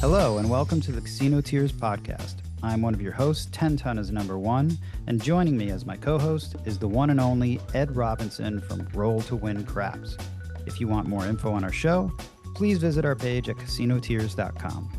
[0.00, 2.36] Hello, and welcome to the Casino Tears podcast.
[2.62, 5.94] I'm one of your hosts, 10 Ton is number one, and joining me as my
[5.94, 10.16] co host is the one and only Ed Robinson from Roll to Win Craps.
[10.64, 12.10] If you want more info on our show,
[12.54, 14.90] please visit our page at casinotears.com.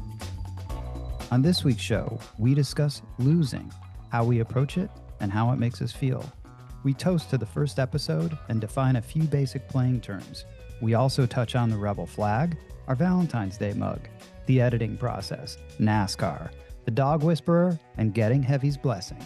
[1.31, 3.73] On this week's show, we discuss losing,
[4.11, 6.23] how we approach it, and how it makes us feel.
[6.83, 10.45] We toast to the first episode and define a few basic playing terms.
[10.79, 12.55] We also touch on the Rebel flag,
[12.88, 14.07] our Valentine's Day mug,
[14.46, 16.52] the editing process, NASCAR,
[16.86, 19.25] the dog whisperer, and getting Heavy's blessing.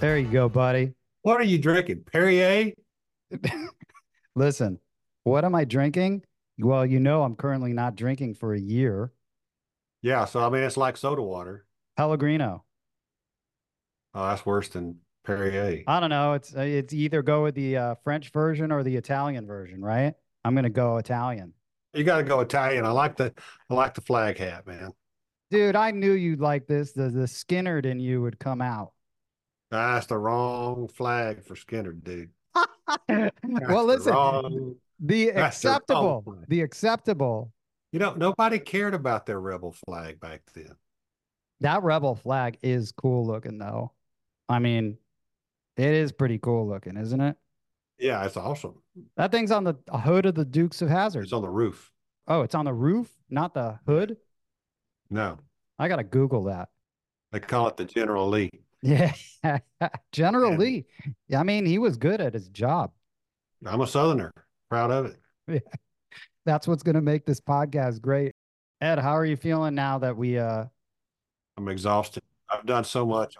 [0.00, 0.94] There you go, buddy.
[1.22, 2.04] What are you drinking?
[2.10, 2.72] Perrier?
[4.34, 4.78] Listen,
[5.24, 6.22] what am I drinking?
[6.58, 9.12] Well, you know, I'm currently not drinking for a year.
[10.02, 11.66] Yeah, so I mean, it's like soda water.
[11.96, 12.64] Pellegrino.
[14.14, 15.84] Oh, that's worse than Perrier.
[15.86, 16.34] I don't know.
[16.34, 20.14] It's uh, it's either go with the uh, French version or the Italian version, right?
[20.44, 21.52] I'm gonna go Italian.
[21.92, 22.84] You got to go Italian.
[22.84, 23.32] I like the
[23.68, 24.92] I like the flag hat, man.
[25.50, 26.92] Dude, I knew you'd like this.
[26.92, 28.92] The the Skynyrd in you would come out.
[29.70, 32.30] That's the wrong flag for Skinner, dude.
[32.54, 36.44] well, the listen, the that's the acceptable, flag.
[36.48, 37.52] the acceptable.
[37.92, 40.74] You know, nobody cared about their rebel flag back then.
[41.60, 43.92] That rebel flag is cool looking, though.
[44.48, 44.98] I mean,
[45.76, 47.36] it is pretty cool looking, isn't it?
[47.98, 48.82] Yeah, it's awesome.
[49.16, 51.24] That thing's on the hood of the Dukes of Hazzard.
[51.24, 51.90] It's on the roof.
[52.26, 54.16] Oh, it's on the roof, not the hood.
[55.10, 55.38] No,
[55.78, 56.68] I gotta Google that.
[57.32, 58.50] they call it the General Lee.
[58.82, 59.12] Yeah,
[60.12, 60.86] General Lee.
[61.36, 62.92] I mean, he was good at his job.
[63.66, 64.32] I'm a Southerner,
[64.70, 65.14] proud of
[65.48, 65.62] it.
[66.46, 68.32] That's what's gonna make this podcast great.
[68.80, 70.64] Ed, how are you feeling now that we uh
[71.58, 72.22] I'm exhausted.
[72.48, 73.36] I've done so much.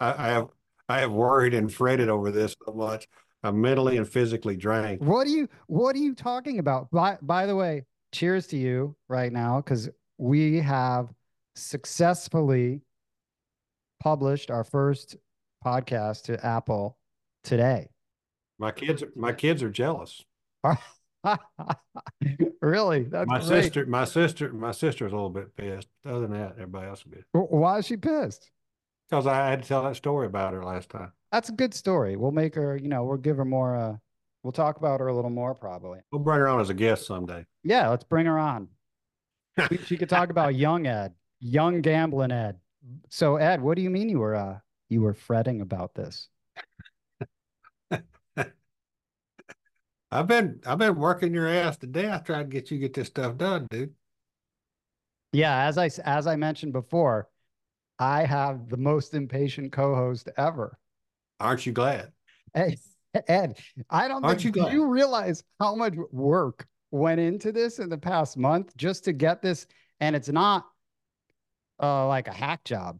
[0.00, 0.48] I, I have
[0.88, 3.06] I have worried and fretted over this so much.
[3.42, 5.00] I'm mentally and physically drained.
[5.00, 6.90] What are you what are you talking about?
[6.90, 11.08] By by the way, cheers to you right now because we have
[11.54, 12.82] successfully
[14.00, 15.16] published our first
[15.64, 16.98] podcast to Apple
[17.44, 17.88] today.
[18.58, 20.24] My kids, my kids are jealous.
[22.60, 23.04] really?
[23.04, 23.64] That's my great.
[23.64, 25.88] sister, my sister, my sister's a little bit pissed.
[26.04, 27.24] Other than that, everybody else is.
[27.32, 28.50] Why is she pissed?
[29.08, 31.12] Because I had to tell that story about her last time.
[31.32, 32.16] That's a good story.
[32.16, 33.96] We'll make her, you know, we'll give her more uh
[34.42, 36.00] we'll talk about her a little more probably.
[36.12, 37.44] We'll bring her on as a guest someday.
[37.64, 38.68] Yeah, let's bring her on.
[39.86, 42.58] She- could talk about young Ed, young gambling Ed.
[43.08, 44.58] So Ed, what do you mean you were uh
[44.88, 46.28] you were fretting about this?
[50.10, 52.94] I've been, I've been working your ass to death trying to get you to get
[52.94, 53.92] this stuff done, dude.
[55.32, 57.28] Yeah, as I as I mentioned before,
[57.98, 60.78] I have the most impatient co-host ever.
[61.40, 62.12] Aren't you glad?
[62.54, 62.78] Ed,
[63.26, 63.58] Ed,
[63.90, 64.72] I don't Aren't think you glad?
[64.72, 69.42] you realize how much work went into this in the past month just to get
[69.42, 69.66] this,
[70.00, 70.66] and it's not
[71.82, 72.98] uh like a hack job.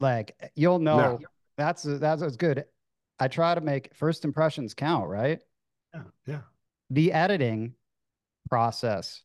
[0.00, 1.20] Like you'll know
[1.56, 2.64] that's that's what's good.
[3.18, 5.40] I try to make first impressions count, right?
[5.94, 6.40] Yeah, yeah.
[6.90, 7.74] The editing
[8.50, 9.22] process.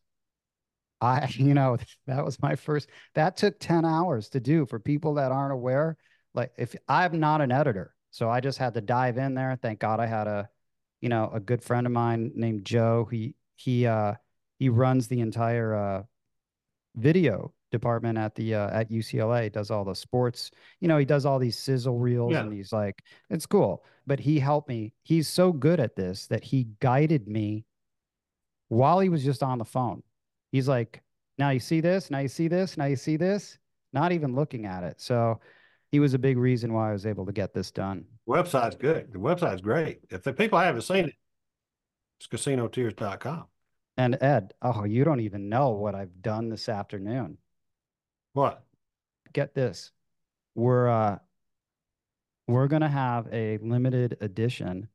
[1.00, 1.76] I, you know,
[2.06, 5.96] that was my first, that took 10 hours to do for people that aren't aware.
[6.34, 9.58] Like, if I'm not an editor, so I just had to dive in there.
[9.60, 10.48] Thank God I had a,
[11.00, 13.06] you know, a good friend of mine named Joe.
[13.10, 14.14] He, he, uh,
[14.58, 16.02] he runs the entire, uh,
[16.96, 21.26] video department at the, uh, at UCLA, does all the sports, you know, he does
[21.26, 22.40] all these sizzle reels Yeah.
[22.40, 23.84] and he's like, it's cool.
[24.06, 24.94] But he helped me.
[25.02, 27.66] He's so good at this that he guided me
[28.68, 30.02] while he was just on the phone.
[30.52, 31.02] He's like,
[31.38, 33.58] now you see this, now you see this, now you see this,
[33.92, 35.00] not even looking at it.
[35.00, 35.40] So
[35.90, 38.04] he was a big reason why I was able to get this done.
[38.28, 39.12] Website's good.
[39.12, 40.00] The website's great.
[40.10, 41.14] If the people haven't seen it,
[42.18, 43.44] it's casinotears.com.
[43.96, 47.38] And Ed, oh, you don't even know what I've done this afternoon.
[48.32, 48.62] What?
[49.32, 49.90] Get this.
[50.54, 51.18] We're uh
[52.46, 54.88] we're gonna have a limited edition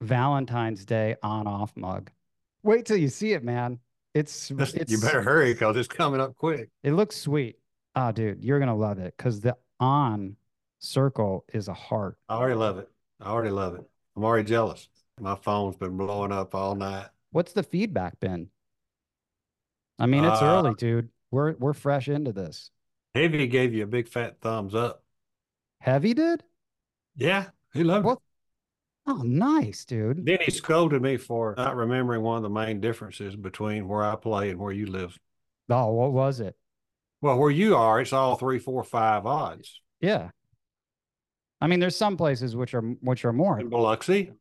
[0.00, 2.10] Valentine's Day on off mug.
[2.62, 3.78] Wait till you see it, man.
[4.14, 6.70] It's it's you better hurry because it's coming up quick.
[6.82, 7.56] It looks sweet.
[7.96, 10.36] Oh, dude, you're gonna love it because the on
[10.78, 12.16] circle is a heart.
[12.28, 12.88] I already love it.
[13.20, 13.84] I already love it.
[14.16, 14.88] I'm already jealous.
[15.20, 17.06] My phone's been blowing up all night.
[17.30, 18.50] What's the feedback been?
[19.98, 21.10] I mean, it's Uh, early, dude.
[21.30, 22.70] We're we're fresh into this.
[23.14, 25.04] Heavy gave you a big fat thumbs up.
[25.80, 26.42] Heavy did?
[27.16, 28.18] Yeah, he loved What?
[28.18, 28.22] it.
[29.06, 30.24] Oh, nice, dude.
[30.24, 34.16] Then he scolded me for not remembering one of the main differences between where I
[34.16, 35.18] play and where you live.
[35.68, 36.56] Oh, what was it?
[37.20, 39.80] Well, where you are, it's all three, four, five odds.
[40.00, 40.30] Yeah.
[41.60, 43.58] I mean, there's some places which are which are more.
[43.58, 44.32] In Biloxi,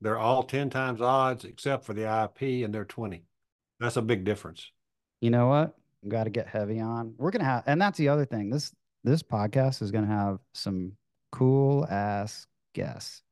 [0.00, 3.24] They're all 10 times odds except for the IP and they're 20.
[3.80, 4.70] That's a big difference.
[5.20, 5.76] You know what?
[6.08, 7.14] Got to get heavy on.
[7.18, 8.50] We're going to have, and that's the other thing.
[8.50, 8.72] This,
[9.04, 10.92] this podcast is going to have some
[11.30, 13.22] cool ass guests.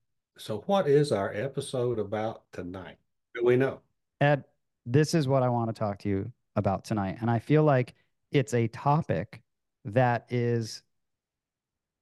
[0.41, 2.97] So, what is our episode about tonight?
[3.35, 3.81] Do we know?
[4.23, 4.45] Ed,
[4.87, 7.19] this is what I want to talk to you about tonight.
[7.21, 7.93] And I feel like
[8.33, 9.43] it's a topic
[9.85, 10.83] that is,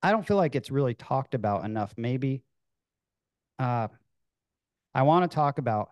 [0.05, 1.93] I don't feel like it's really talked about enough.
[1.96, 2.44] Maybe
[3.58, 3.88] uh,
[4.94, 5.90] I want to talk about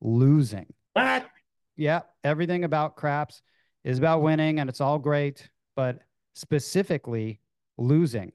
[0.00, 0.72] losing.
[0.94, 1.28] What?
[1.76, 3.42] Yeah, everything about craps
[3.84, 5.98] is about winning and it's all great, but
[6.34, 7.40] specifically
[7.76, 8.32] losing,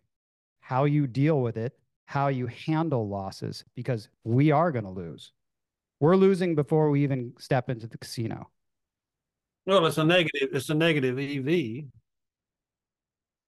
[0.59, 1.78] how you deal with it,
[2.09, 5.31] how you handle losses, because we are going to lose.
[5.99, 8.49] We're losing before we even step into the casino.
[9.67, 11.47] Well, it's a negative, it's a negative EV.
[11.47, 11.87] You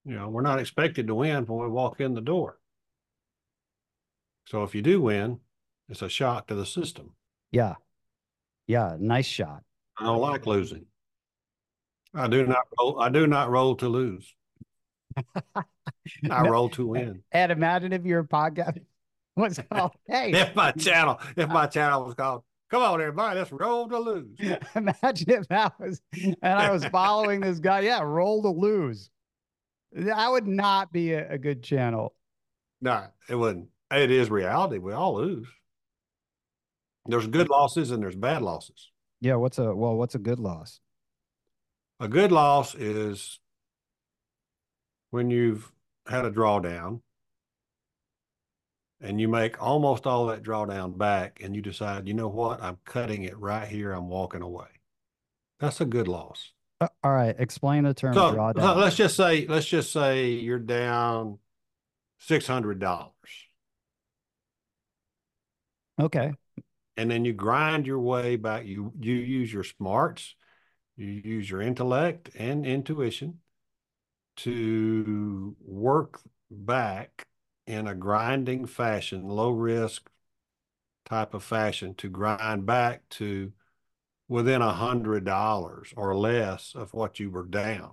[0.06, 2.60] know, we're not expected to win when we walk in the door.
[4.46, 5.40] So if you do win,
[5.90, 7.16] it's a shock to the system.
[7.52, 7.74] Yeah.
[8.68, 8.96] Yeah.
[9.00, 9.64] Nice shot.
[9.98, 10.86] I don't like losing.
[12.14, 13.00] I do not roll.
[13.02, 14.36] I do not roll to lose.
[16.30, 17.24] I roll to win.
[17.32, 18.80] And imagine if your podcast
[19.36, 23.52] was called, hey, If my channel, if my channel was called, come on, everybody, let's
[23.52, 24.38] roll to lose.
[24.76, 27.82] imagine if that was, and I was following this guy.
[27.82, 28.02] Yeah.
[28.04, 29.10] Roll to lose.
[29.94, 32.14] That would not be a, a good channel.
[32.82, 33.68] No, it wouldn't.
[33.92, 34.78] It is reality.
[34.78, 35.48] We all lose.
[37.06, 38.90] There's good losses and there's bad losses.
[39.20, 39.36] Yeah.
[39.36, 40.80] What's a, well, what's a good loss?
[42.00, 43.40] A good loss is
[45.12, 45.72] when you've
[46.08, 47.02] had a drawdown
[49.00, 52.78] and you make almost all that drawdown back and you decide, you know what, I'm
[52.86, 54.68] cutting it right here, I'm walking away.
[55.60, 56.52] That's a good loss.
[56.80, 57.36] Uh, all right.
[57.38, 58.76] Explain the term So, drawdown.
[58.78, 61.38] let's just say, let's just say you're down
[62.20, 63.12] six hundred dollars.
[66.00, 66.34] okay.
[66.98, 70.36] and then you grind your way back you you use your smarts
[70.98, 73.40] you use your intellect and intuition
[74.38, 77.28] to work back
[77.68, 80.10] in a grinding fashion low risk
[81.06, 83.52] type of fashion to grind back to
[84.28, 87.92] within a hundred dollars or less of what you were down.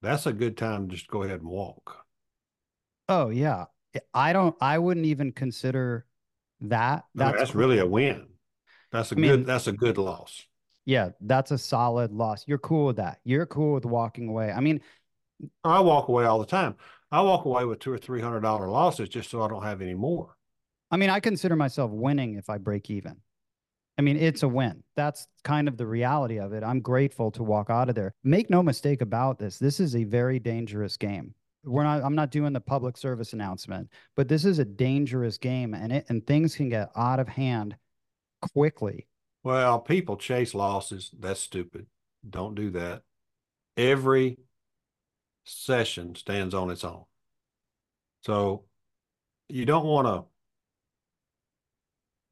[0.00, 2.04] That's a good time to just go ahead and walk.
[3.08, 3.66] Oh, yeah.
[4.12, 6.06] I don't, I wouldn't even consider
[6.62, 7.04] that.
[7.18, 8.26] I mean, that's really a win.
[8.90, 10.44] That's a I mean- good that's a good loss
[10.84, 12.44] Yeah, that's a solid loss.
[12.46, 13.20] You're cool with that.
[13.24, 14.50] You're cool with walking away.
[14.50, 14.80] I mean,
[15.64, 16.76] I walk away all the time.
[17.10, 19.82] I walk away with two or three hundred dollar losses just so I don't have
[19.82, 20.36] any more.
[20.90, 23.16] I mean, I consider myself winning if I break even.
[23.98, 24.82] I mean, it's a win.
[24.96, 26.64] That's kind of the reality of it.
[26.64, 28.14] I'm grateful to walk out of there.
[28.24, 29.58] Make no mistake about this.
[29.58, 31.34] This is a very dangerous game.
[31.64, 35.74] We're not I'm not doing the public service announcement, but this is a dangerous game
[35.74, 37.76] and it and things can get out of hand
[38.52, 39.06] quickly.
[39.44, 41.10] Well, people chase losses.
[41.18, 41.86] That's stupid.
[42.28, 43.02] Don't do that.
[43.76, 44.38] Every
[45.44, 47.04] session stands on its own.
[48.22, 48.64] So
[49.48, 50.24] you don't want to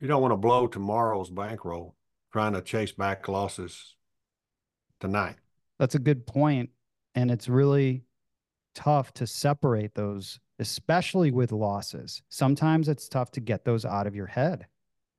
[0.01, 1.95] you don't want to blow tomorrow's bankroll
[2.33, 3.97] trying to chase back losses
[5.01, 5.37] tonight.
[5.79, 6.71] That's a good point,
[7.15, 8.05] and it's really
[8.75, 12.23] tough to separate those, especially with losses.
[12.29, 14.67] Sometimes it's tough to get those out of your head.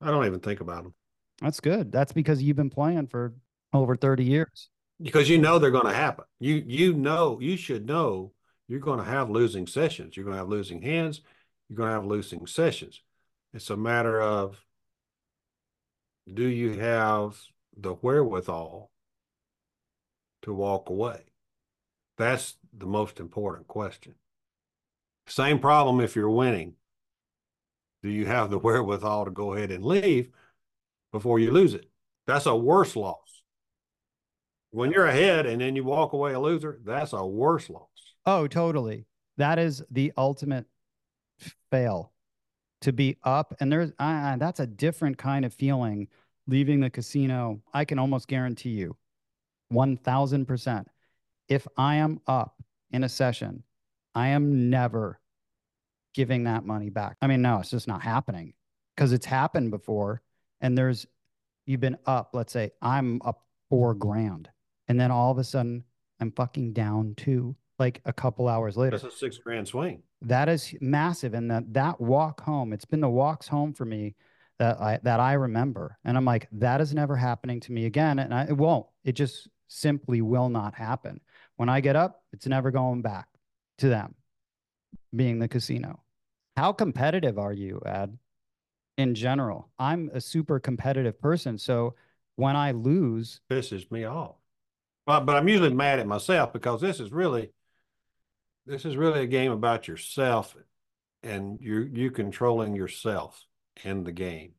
[0.01, 0.93] I don't even think about them
[1.41, 1.91] That's good.
[1.91, 3.33] That's because you've been playing for
[3.74, 4.69] over 30 years.
[5.01, 6.25] because you know they're going to happen.
[6.39, 8.33] You you know you should know
[8.67, 10.15] you're going to have losing sessions.
[10.15, 11.21] You're going to have losing hands.
[11.69, 13.01] You're going to have losing sessions.
[13.53, 14.63] It's a matter of
[16.31, 17.39] do you have
[17.75, 18.91] the wherewithal
[20.43, 21.21] to walk away?
[22.17, 24.15] That's the most important question.
[25.27, 26.75] Same problem if you're winning.
[28.03, 30.29] Do you have the wherewithal to go ahead and leave
[31.12, 31.89] before you lose it?
[32.27, 33.44] That's a worse loss.
[34.72, 37.88] When you're ahead and then you walk away a loser, that's a worse loss.
[38.25, 39.06] Oh, totally.
[39.38, 40.65] That is the ultimate
[41.70, 42.13] fail
[42.82, 43.56] to be up.
[43.60, 46.08] And there's, uh, that's a different kind of feeling
[46.48, 47.62] leaving the casino.
[47.74, 48.96] I can almost guarantee you
[49.74, 50.86] 1000%.
[51.50, 53.63] If I am up in a session,
[54.15, 55.20] I am never
[56.13, 57.18] giving that money back.
[57.22, 58.53] I mean, no, it's just not happening
[58.96, 60.22] because it's happened before.
[60.62, 61.06] And there's,
[61.65, 64.50] you've been up, let's say I'm up four grand.
[64.88, 65.84] And then all of a sudden
[66.20, 68.98] I'm fucking down two, like a couple hours later.
[68.98, 70.03] That's a six grand swing.
[70.22, 71.34] That is massive.
[71.34, 74.15] And that, that walk home, it's been the walks home for me
[74.60, 75.98] that I, that I remember.
[76.06, 78.20] And I'm like, that is never happening to me again.
[78.20, 81.22] And I, it won't, it just simply will not happen.
[81.56, 83.27] When I get up, it's never going back
[83.80, 84.13] to them
[85.15, 86.03] being the casino.
[86.58, 88.18] How competitive are you, Ed?
[89.01, 89.70] In general.
[89.77, 91.58] I'm a super competitive person.
[91.58, 91.96] So
[92.36, 94.36] when I lose, pisses me off.
[95.05, 97.51] But but I'm usually mad at myself because this is really
[98.65, 100.55] this is really a game about yourself
[101.24, 103.43] and you you controlling yourself
[103.84, 104.53] in the game.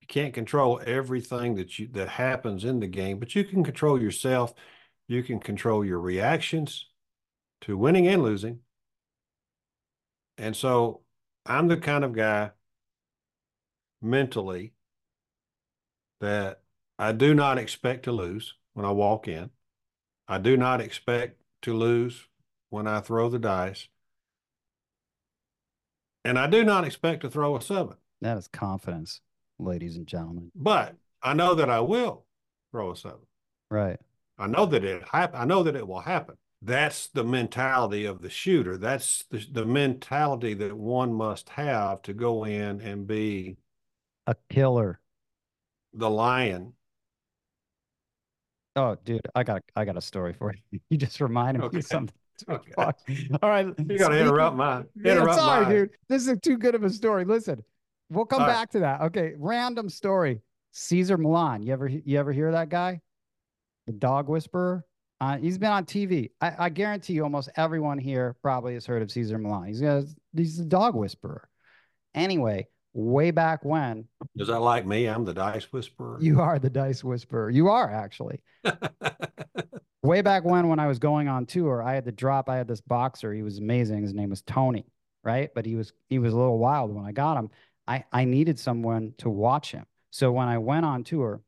[0.00, 4.00] You can't control everything that you that happens in the game, but you can control
[4.00, 4.54] yourself.
[5.08, 6.86] You can control your reactions
[7.62, 8.60] to winning and losing.
[10.38, 11.02] And so
[11.44, 12.52] I'm the kind of guy
[14.02, 14.72] mentally
[16.20, 16.60] that
[16.98, 19.50] I do not expect to lose when I walk in.
[20.28, 22.26] I do not expect to lose
[22.70, 23.88] when I throw the dice.
[26.24, 27.96] And I do not expect to throw a seven.
[28.20, 29.20] That is confidence,
[29.58, 30.52] ladies and gentlemen.
[30.54, 32.24] But I know that I will
[32.70, 33.26] throw a seven.
[33.70, 33.98] Right.
[34.38, 35.40] I know that it happen.
[35.40, 36.36] I know that it will happen.
[36.60, 38.78] That's the mentality of the shooter.
[38.78, 43.56] That's the, the mentality that one must have to go in and be
[44.32, 44.98] a killer.
[45.94, 46.72] The lion.
[48.74, 50.80] Oh, dude, I got I got a story for you.
[50.90, 51.76] You just reminded okay.
[51.76, 52.14] me of something.
[52.48, 52.72] Okay.
[52.76, 53.66] All right.
[53.78, 54.82] You got to interrupt my.
[55.04, 55.74] Interrupt yeah, sorry, mine.
[55.74, 55.90] dude.
[56.08, 57.24] This is too good of a story.
[57.24, 57.62] Listen,
[58.10, 58.70] we'll come All back right.
[58.70, 59.00] to that.
[59.02, 59.34] Okay.
[59.38, 60.40] Random story.
[60.72, 61.62] Cesar Millan.
[61.62, 63.00] You ever you ever hear that guy?
[63.86, 64.84] The dog whisperer.
[65.20, 66.30] Uh, he's been on TV.
[66.40, 69.68] I, I, guarantee you, almost everyone here probably has heard of Cesar Millan.
[69.68, 69.80] He's
[70.34, 71.48] he's a dog whisperer.
[72.12, 74.06] Anyway, way back when.
[74.36, 75.06] Is that like me?
[75.06, 76.18] I'm the dice whisperer.
[76.20, 77.50] You are the dice whisperer.
[77.50, 78.42] You are actually.
[80.02, 82.48] way back when, when I was going on tour, I had to drop.
[82.48, 83.32] I had this boxer.
[83.32, 84.02] He was amazing.
[84.02, 84.86] His name was Tony,
[85.24, 85.50] right?
[85.54, 87.50] But he was he was a little wild when I got him.
[87.86, 89.86] I I needed someone to watch him.
[90.10, 91.42] So when I went on tour,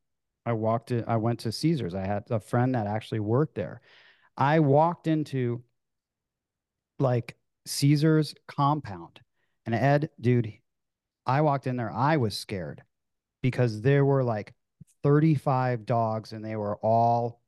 [0.47, 1.95] I walked to I went to Caesars.
[1.95, 3.81] I had a friend that actually worked there.
[4.37, 5.63] I walked into
[6.99, 7.37] like
[7.67, 9.21] Cesar's compound,
[9.67, 10.53] and Ed, dude,
[11.26, 12.83] I walked in there, I was scared
[13.43, 14.54] because there were like
[15.02, 17.40] 35 dogs and they were all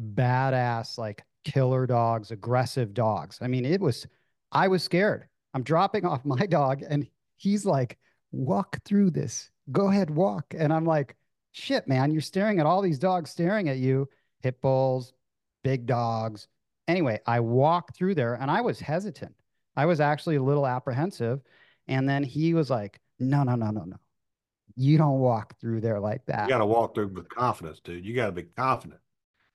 [0.00, 3.38] badass, like killer dogs, aggressive dogs.
[3.40, 4.06] I mean, it was,
[4.50, 5.26] I was scared.
[5.54, 7.98] I'm dropping off my dog and he's like,
[8.30, 9.50] walk through this.
[9.70, 10.54] Go ahead, walk.
[10.56, 11.16] And I'm like,
[11.52, 14.08] shit, man, you're staring at all these dogs staring at you,
[14.42, 15.12] pit bulls,
[15.62, 16.48] big dogs.
[16.88, 19.34] Anyway, I walked through there and I was hesitant.
[19.76, 21.40] I was actually a little apprehensive.
[21.88, 23.96] And then he was like, no, no, no, no, no.
[24.76, 26.44] You don't walk through there like that.
[26.44, 28.04] You got to walk through with confidence, dude.
[28.04, 29.00] You got to be confident.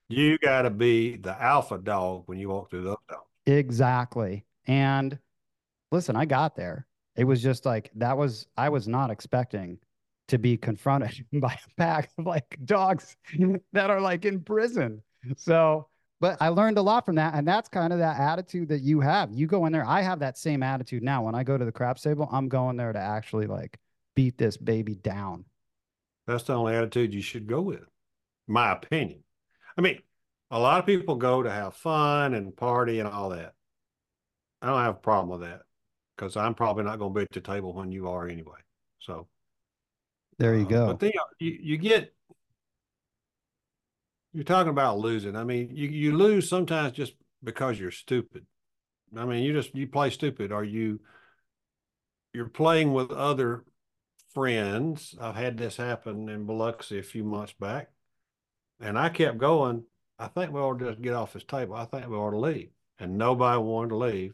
[0.10, 3.24] You got to be the alpha dog when you walk through those dogs.
[3.46, 4.46] Exactly.
[4.68, 5.18] And
[5.92, 6.86] listen, I got there.
[7.16, 9.80] It was just like that was I was not expecting
[10.28, 13.18] to be confronted by a pack of like dogs
[13.74, 15.02] that are like in prison.
[15.36, 15.88] So
[16.20, 17.36] but I learned a lot from that.
[17.36, 19.32] And that's kind of that attitude that you have.
[19.32, 19.86] You go in there.
[19.86, 21.24] I have that same attitude now.
[21.24, 23.78] When I go to the crap table, I'm going there to actually like
[24.16, 25.46] beat this baby down.
[26.26, 27.86] That's the only attitude you should go with,
[28.48, 29.24] my opinion.
[29.78, 30.02] I mean,
[30.52, 33.54] a lot of people go to have fun and party and all that.
[34.62, 35.62] I don't have a problem with that
[36.16, 38.60] because I'm probably not going to be at the table when you are anyway.
[39.00, 39.28] So
[40.40, 40.88] there you uh, go.
[40.88, 42.14] But then you, you get
[44.38, 45.36] you're talking about losing.
[45.36, 47.14] I mean, you, you lose sometimes just
[47.44, 48.46] because you're stupid.
[49.18, 51.00] I mean, you just you play stupid Are you
[52.34, 53.64] you're playing with other
[54.36, 55.16] friends.
[55.20, 57.90] I've had this happen in Biloxi a few months back.
[58.80, 59.86] And I kept going.
[60.20, 61.74] I think we ought to just get off this table.
[61.74, 62.70] I think we ought to leave.
[63.00, 64.34] And nobody wanted to leave.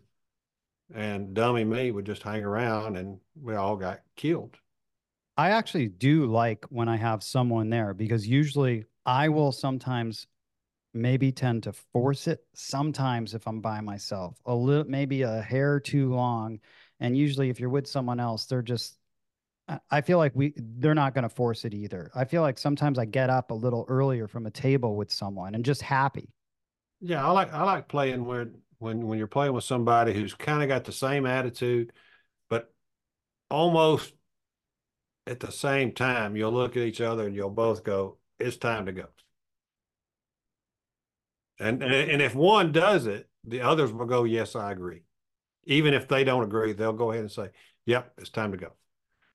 [0.93, 4.57] And dummy me would just hang around and we all got killed.
[5.37, 10.27] I actually do like when I have someone there because usually I will sometimes
[10.93, 15.79] maybe tend to force it sometimes if I'm by myself, a little maybe a hair
[15.79, 16.59] too long.
[16.99, 18.97] And usually if you're with someone else, they're just
[19.89, 22.11] I feel like we they're not going to force it either.
[22.13, 25.55] I feel like sometimes I get up a little earlier from a table with someone
[25.55, 26.33] and just happy.
[26.99, 30.61] Yeah, I like I like playing where when when you're playing with somebody who's kind
[30.61, 31.93] of got the same attitude,
[32.49, 32.73] but
[33.49, 34.13] almost
[35.25, 38.85] at the same time, you'll look at each other and you'll both go, it's time
[38.85, 39.05] to go.
[41.59, 45.03] And, and if one does it, the others will go, yes, I agree.
[45.65, 47.49] Even if they don't agree, they'll go ahead and say,
[47.85, 48.73] yep, it's time to go.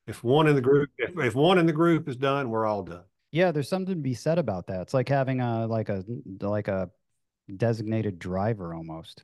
[0.06, 2.82] If one in the group, if, if one in the group is done, we're all
[2.82, 3.04] done.
[3.30, 4.80] Yeah, there's something to be said about that.
[4.80, 6.02] It's like having a like a
[6.40, 6.90] like a
[7.54, 9.22] designated driver almost.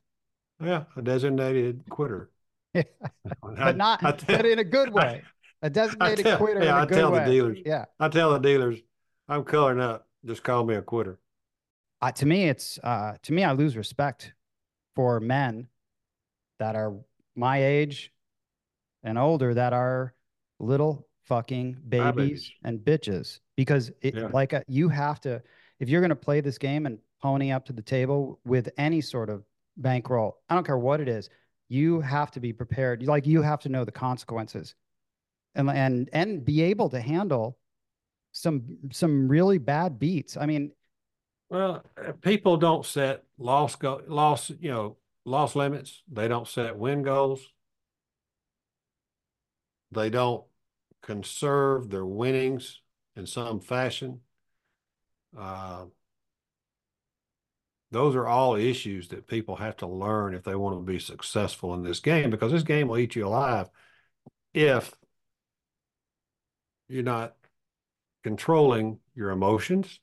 [0.63, 2.29] Yeah, a designated quitter.
[2.73, 5.23] but not I, I tell, but in a good way.
[5.63, 6.63] A designated tell, quitter.
[6.63, 7.19] Yeah, I tell way.
[7.19, 7.59] the dealers.
[7.65, 8.79] Yeah, I tell the dealers,
[9.27, 10.07] I'm coloring up.
[10.25, 11.19] Just call me a quitter.
[12.01, 14.33] Uh, to me, it's uh, to me, I lose respect
[14.95, 15.67] for men
[16.59, 16.93] that are
[17.35, 18.11] my age
[19.03, 20.13] and older that are
[20.59, 22.51] little fucking babies, babies.
[22.63, 24.29] and bitches because it Yeah.
[24.31, 25.41] like uh, you have to
[25.79, 29.01] if you're going to play this game and pony up to the table with any
[29.01, 29.43] sort of
[29.77, 31.29] bankroll, I don't care what it is,
[31.67, 33.03] you have to be prepared.
[33.03, 34.75] Like you have to know the consequences
[35.55, 37.57] and and and be able to handle
[38.35, 40.35] some some really bad beats.
[40.35, 40.71] I mean,
[41.49, 41.83] Well,
[42.21, 46.03] people don't set loss go loss, you know, loss limits.
[46.11, 47.47] They don't set win goals.
[49.91, 50.45] They don't
[51.01, 52.81] conserve their winnings
[53.15, 54.21] in some fashion.
[55.37, 55.85] Uh,
[57.91, 61.73] those are all issues that people have to learn if they want to be successful
[61.73, 63.69] in this game because this game will eat you alive
[64.53, 64.93] if
[66.87, 67.35] you're not
[68.25, 69.99] controlling your emotions,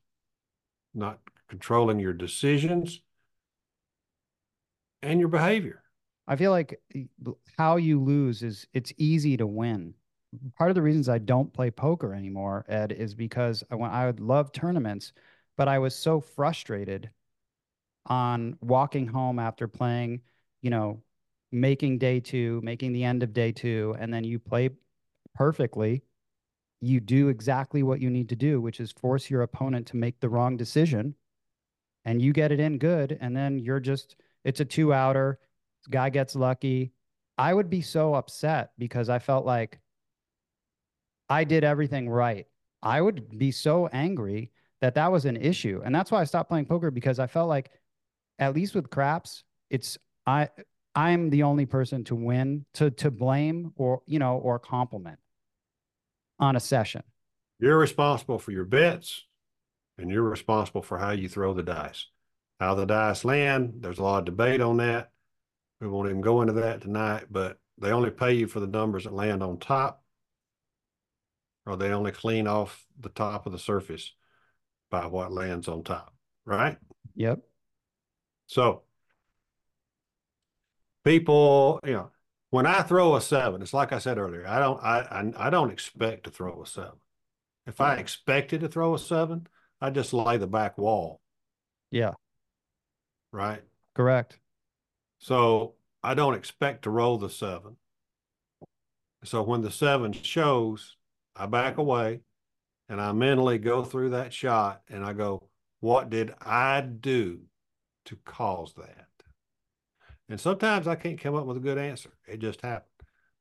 [0.95, 3.01] not controlling your decisions,
[5.03, 5.83] and your behavior.
[6.29, 6.81] I feel like
[7.59, 9.95] how you lose is it's easy to win.
[10.57, 14.21] Part of the reasons I don't play poker anymore, Ed, is because I, I would
[14.21, 15.13] love tournaments,
[15.57, 17.11] but I was so frustrated
[18.07, 20.21] on walking home after playing,
[20.61, 21.03] you know,
[21.51, 24.71] making day two, making the end of day two, and then you play
[25.35, 26.05] perfectly.
[26.85, 30.19] You do exactly what you need to do, which is force your opponent to make
[30.19, 31.15] the wrong decision,
[32.05, 35.39] and you get it in good, and then you're just it's a two outer.
[35.89, 36.93] Guy gets lucky.
[37.39, 39.81] I would be so upset because I felt like
[41.29, 42.47] I did everything right.
[42.83, 45.81] I would be so angry that that was an issue.
[45.85, 47.71] And that's why I stopped playing poker because I felt like
[48.41, 50.49] at least with craps, it's I
[50.97, 55.21] I'm the only person to win, to to blame or you know, or compliment
[56.43, 57.05] on a session.
[57.61, 59.23] You're responsible for your bets
[59.97, 62.07] and you're responsible for how you throw the dice.
[62.59, 65.13] How the dice land, there's a lot of debate on that.
[65.81, 69.05] We won't even go into that tonight, but they only pay you for the numbers
[69.05, 70.03] that land on top,
[71.65, 74.13] or they only clean off the top of the surface
[74.91, 76.13] by what lands on top,
[76.45, 76.77] right?
[77.15, 77.41] Yep.
[78.49, 78.83] So
[81.05, 82.11] people, you know,
[82.53, 85.51] when I throw a seven, it's like I said earlier, I don't I I, I
[85.51, 87.01] don't expect to throw a seven.
[87.67, 89.47] If I expected to throw a seven,
[89.81, 91.23] I just lay the back wall,
[91.91, 92.13] Yeah.
[93.33, 93.63] right?
[93.95, 94.39] Correct.
[95.19, 97.77] So I don't expect to roll the seven.
[99.25, 100.97] So when the seven shows,
[101.35, 102.21] I back away
[102.87, 105.49] and I mentally go through that shot and I go,
[105.81, 107.41] what did I do
[108.07, 109.07] to cause that?
[110.29, 112.11] And sometimes I can't come up with a good answer.
[112.27, 112.89] It just happened.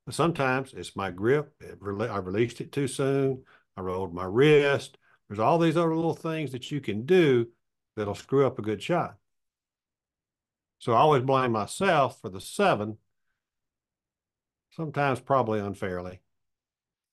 [0.06, 1.54] But sometimes it's my grip.
[1.62, 3.44] It I released it too soon.
[3.78, 4.98] I rolled my wrist.
[5.28, 7.48] There's all these other little things that you can do
[7.96, 9.16] that'll screw up a good shot.
[10.80, 12.98] So I always blame myself for the seven,
[14.72, 16.20] sometimes probably unfairly.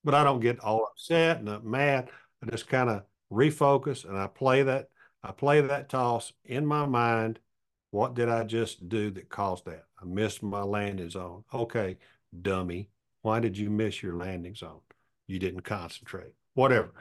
[0.02, 2.10] But I don't get all upset and mad.
[2.42, 4.88] I just kind of refocus and I play that
[5.22, 7.40] I play that toss in my mind.
[7.90, 9.84] What did I just do that caused that?
[10.00, 11.44] I missed my landing zone.
[11.52, 11.96] Okay,
[12.42, 12.90] dummy.
[13.22, 14.80] Why did you miss your landing zone?
[15.26, 16.32] You didn't concentrate.
[16.54, 16.92] Whatever.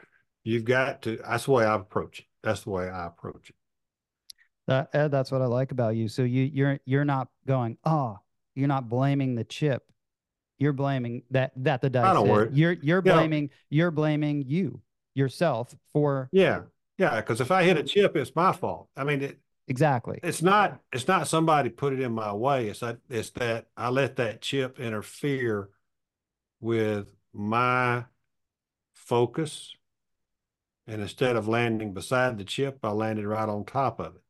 [0.44, 2.26] You've got to that's the way I approach it.
[2.42, 3.56] That's the way I approach it.
[4.68, 6.08] That Ed, that's what I like about you.
[6.08, 8.20] So you you're you're not going, oh,
[8.56, 9.84] you're not blaming the chip.
[10.58, 12.06] You're blaming that that the dice.
[12.06, 12.50] I don't worry.
[12.54, 14.82] You're you're blaming you're blaming you
[15.16, 16.62] yourself for Yeah.
[16.98, 17.18] Yeah.
[17.18, 18.88] Because if I hit a chip, it's my fault.
[18.96, 20.20] I mean, it, exactly.
[20.24, 22.68] it's not it's not somebody put it in my way.
[22.68, 25.70] It's that it's that I let that chip interfere
[26.60, 28.06] with my
[28.94, 29.74] focus.
[30.90, 34.22] And instead of landing beside the chip, I landed right on top of it.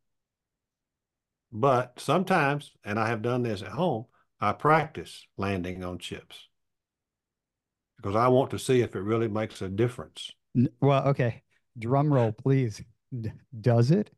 [1.51, 4.05] But sometimes, and I have done this at home,
[4.41, 6.47] I practice landing on chips
[7.97, 10.31] because I want to see if it really makes a difference.
[10.81, 11.43] Well, okay.
[11.77, 12.81] Drum roll, please.
[13.59, 14.09] Does it?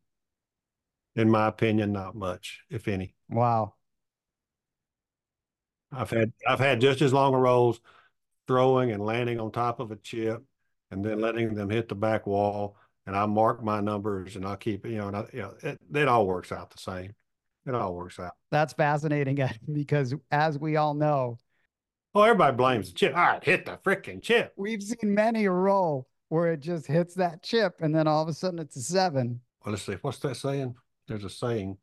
[1.19, 3.13] In my opinion, not much, if any.
[3.29, 3.73] Wow.
[5.91, 7.81] I've had I've had just as long a rolls
[8.47, 10.41] throwing and landing on top of a chip
[10.91, 14.55] and then letting them hit the back wall and I mark my numbers and I
[14.55, 17.13] keep you know and I, you know it, it all works out the same.
[17.67, 18.31] It all works out.
[18.49, 21.37] That's fascinating because as we all know,
[22.15, 23.11] Oh, everybody blames the chip.
[23.13, 24.53] Ah, all right, hit the freaking chip.
[24.55, 28.29] we've seen many a roll where it just hits that chip and then all of
[28.29, 29.41] a sudden it's a seven.
[29.65, 29.97] Well, let's see.
[30.01, 30.75] What's that saying?
[31.09, 31.77] There's a saying.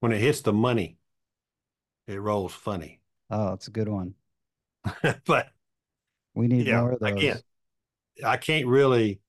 [0.00, 0.98] When it hits the money,
[2.06, 3.00] it rolls funny.
[3.30, 4.14] Oh, it's a good one.
[5.26, 5.48] but
[6.34, 7.12] We need Yeah, more of those.
[7.12, 7.38] again.
[8.24, 9.20] I can't really.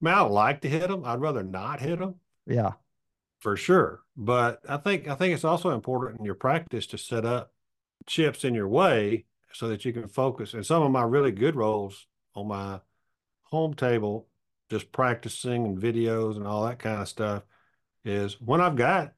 [0.00, 1.04] I mean, I would like to hit them.
[1.04, 2.16] I'd rather not hit them.
[2.46, 2.72] Yeah.
[3.40, 4.00] for sure.
[4.16, 7.52] But I think I think it's also important in your practice to set up
[8.06, 10.54] chips in your way so that you can focus.
[10.54, 12.80] And some of my really good rolls on my
[13.44, 14.27] home table,
[14.70, 17.42] just practicing and videos and all that kind of stuff,
[18.04, 19.12] is when I've got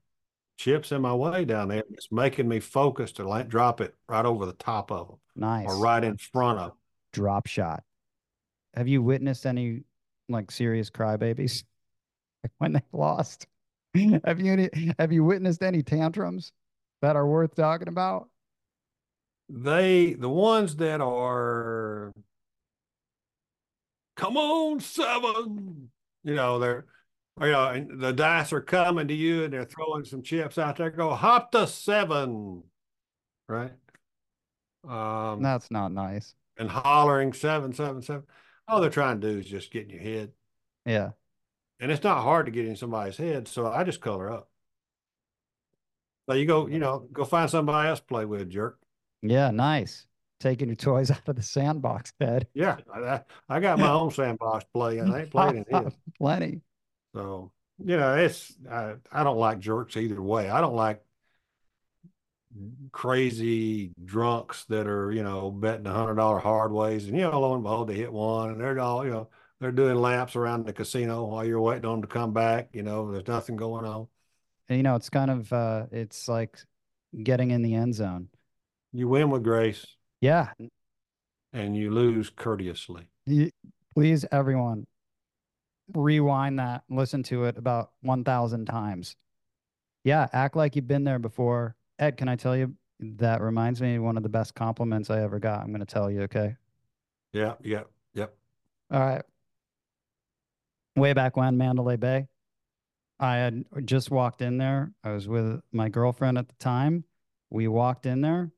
[0.57, 4.25] chips in my way down there, it's making me focus to like drop it right
[4.25, 5.67] over the top of them Nice.
[5.67, 6.77] or right in front of them.
[7.13, 7.83] Drop shot.
[8.75, 9.83] Have you witnessed any
[10.29, 11.65] like serious crybabies
[12.59, 13.47] when they lost?
[14.25, 16.53] have you any, have you witnessed any tantrums
[17.03, 18.29] that are worth talking about?
[19.49, 22.13] They, the ones that are,
[24.21, 25.89] come on, seven,
[26.25, 26.85] you know, they're,
[27.41, 30.77] you know, and the dice are coming to you and they're throwing some chips out
[30.77, 30.91] there.
[30.91, 32.63] Go hop to seven,
[33.49, 33.73] right?
[34.87, 36.35] Um, That's not nice.
[36.59, 38.25] and hollering seven, seven, seven.
[38.69, 40.33] All they're trying to do is just get in your head.
[40.85, 41.11] Yeah.
[41.81, 43.49] And it's not hard to get in somebody's head.
[43.49, 44.51] So I just color up.
[46.29, 48.79] So you go, you know, go find somebody else to play with, jerk.
[49.23, 49.51] Yeah.
[49.51, 50.05] Nice.
[50.40, 52.48] Taking your toys out of the sandbox, Ted.
[52.55, 52.79] Yeah.
[52.92, 55.94] I, I got my own sandbox play and I ain't playing in his.
[56.18, 56.62] Plenty.
[57.14, 57.53] So,
[57.85, 60.48] you know, it's, I, I don't like jerks either way.
[60.48, 61.03] I don't like
[62.90, 67.38] crazy drunks that are, you know, betting a hundred dollar hard ways and, you know,
[67.38, 69.29] lo and behold, they hit one and they're all, you know,
[69.61, 72.70] they're doing laps around the casino while you're waiting on them to come back.
[72.72, 74.09] You know, there's nothing going on.
[74.68, 76.59] And, you know, it's kind of uh it's like
[77.22, 78.29] getting in the end zone.
[78.92, 79.87] You win with grace
[80.21, 80.51] Yeah.
[81.53, 83.09] and you lose courteously.
[83.27, 83.51] You,
[83.95, 84.87] please, everyone,
[85.95, 89.17] rewind that, listen to it about 1,000 times.
[90.05, 91.77] Yeah, act like you've been there before.
[91.99, 95.23] Ed, can I tell you that reminds me of one of the best compliments I
[95.23, 95.61] ever got?
[95.63, 96.57] I'm going to tell you, okay?
[97.33, 97.55] Yeah.
[97.63, 97.83] Yeah.
[98.15, 98.35] Yep.
[98.91, 99.23] All right.
[100.97, 102.27] Way back when, Mandalay Bay,
[103.19, 104.93] I had just walked in there.
[105.05, 107.05] I was with my girlfriend at the time.
[107.51, 108.51] We walked in there,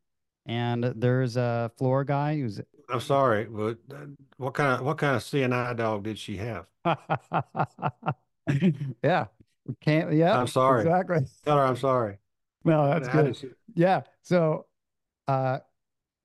[0.46, 5.16] and there's a floor guy who's I'm sorry, but uh, what kind of what kind
[5.16, 6.66] of CNI dog did she have?
[9.02, 9.26] yeah.
[9.66, 10.38] We can't, yeah.
[10.38, 10.82] I'm sorry.
[10.82, 11.20] Exactly.
[11.44, 12.18] Tell her I'm sorry.
[12.64, 13.36] No, that's How good.
[13.36, 14.02] she- Yeah.
[14.22, 14.66] So,
[15.28, 15.60] uh,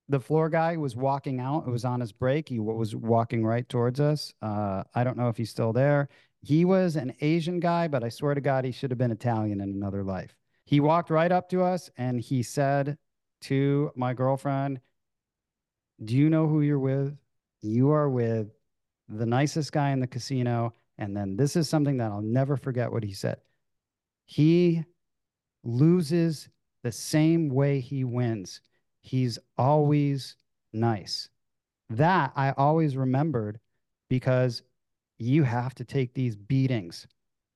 [0.08, 1.66] the floor guy was walking out.
[1.66, 2.48] It was on his break.
[2.48, 4.32] He was walking right towards us.
[4.40, 6.08] Uh, I don't know if he's still there.
[6.40, 9.60] He was an Asian guy, but I swear to God, he should have been Italian
[9.60, 10.34] in another life.
[10.64, 12.96] He walked right up to us and he said
[13.42, 14.80] to my girlfriend,
[16.04, 17.16] Do you know who you're with?
[17.60, 18.50] You are with
[19.08, 20.74] the nicest guy in the casino.
[20.98, 23.38] And then this is something that I'll never forget what he said.
[24.26, 24.84] He
[25.64, 26.48] loses
[26.82, 28.60] the same way he wins.
[29.00, 30.36] He's always
[30.72, 31.28] nice.
[31.90, 33.58] That I always remembered
[34.08, 34.62] because
[35.18, 37.06] you have to take these beatings.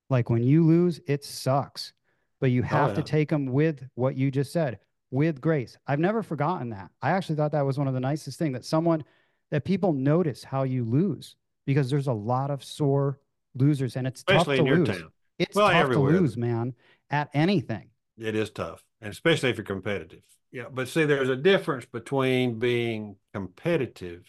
[0.09, 1.93] Like when you lose, it sucks,
[2.39, 3.05] but you oh, have to yeah.
[3.05, 4.79] take them with what you just said,
[5.13, 5.77] with grace.
[5.85, 6.89] I've never forgotten that.
[7.01, 9.03] I actually thought that was one of the nicest things that someone
[9.51, 11.35] that people notice how you lose
[11.67, 13.19] because there's a lot of sore
[13.53, 14.97] losers and it's Especially tough in to your lose.
[14.99, 15.11] town.
[15.37, 16.11] It's Well, tough everywhere.
[16.13, 16.73] to lose, man,
[17.11, 17.89] at anything.
[18.17, 20.23] It is tough, and especially if you're competitive.
[20.51, 24.23] Yeah, but see, there's a difference between being competitive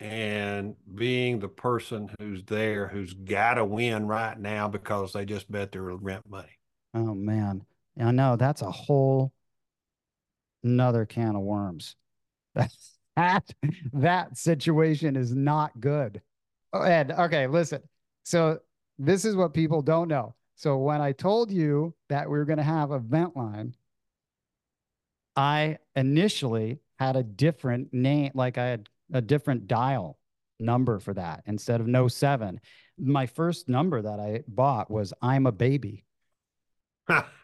[0.00, 5.50] and being the person who's there who's got to win right now because they just
[5.50, 6.58] bet their rent money.
[6.94, 7.64] Oh man.
[7.98, 9.32] I know that's a whole
[10.62, 11.96] another can of worms.
[13.16, 13.44] That
[13.92, 16.20] that situation is not good.
[16.72, 17.80] Oh, Ed, okay, listen.
[18.24, 18.58] So
[18.98, 20.34] this is what people don't know.
[20.56, 23.76] So when I told you that we were going to have a vent line,
[25.36, 30.18] I initially had a different name, like I had a different dial
[30.58, 32.60] number for that instead of no seven.
[32.98, 36.04] My first number that I bought was I'm a baby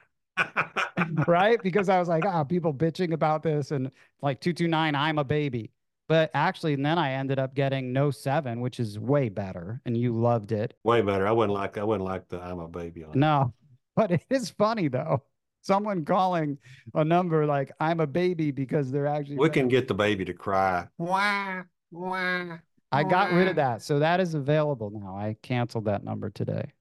[1.27, 1.63] right?
[1.63, 3.91] Because I was like, ah, people bitching about this and
[4.23, 5.71] like 229, I'm a baby.
[6.09, 9.81] But actually, and then I ended up getting no seven, which is way better.
[9.87, 10.75] And you loved it.
[10.83, 11.25] Way better.
[11.25, 11.79] I wouldn't like.
[11.79, 13.17] I wouldn't like the I'm a baby on.
[13.17, 13.55] No,
[13.95, 15.23] but it is funny though.
[15.63, 16.59] Someone calling
[16.95, 19.37] a number like I'm a baby because they're actually.
[19.37, 20.89] We can get the baby to cry.
[20.99, 22.59] Wah, wah.
[22.91, 23.83] I got rid of that.
[23.83, 25.17] So that is available now.
[25.17, 26.73] I canceled that number today.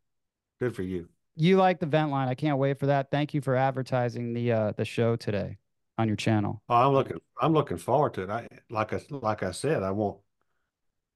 [0.60, 1.08] Good for you.
[1.40, 2.28] You like the vent line.
[2.28, 3.12] I can't wait for that.
[3.12, 5.58] Thank you for advertising the uh the show today
[5.98, 6.62] on your channel.
[6.68, 7.18] Oh, I'm looking.
[7.42, 8.30] I'm looking forward to it.
[8.30, 9.82] I like I like I said.
[9.82, 10.18] I want.